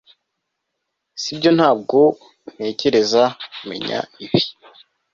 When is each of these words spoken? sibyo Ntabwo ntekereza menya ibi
sibyo 1.21 1.51
Ntabwo 1.57 1.99
ntekereza 2.53 3.23
menya 3.67 3.99
ibi 4.23 4.41